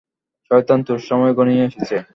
[0.51, 1.97] শয়তান, তোর সময় ঘনিয়ে এসেছে।